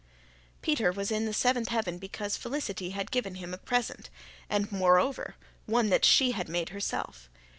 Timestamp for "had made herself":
6.31-7.29